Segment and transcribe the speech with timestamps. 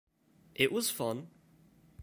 [0.55, 1.27] It was fun.